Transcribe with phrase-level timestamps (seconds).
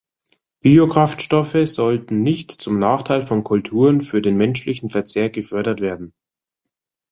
[0.61, 6.15] Biokraftstoffe sollten nicht zum Nachteil von Kulturen für den menschlichen Verzehr gefördert werden.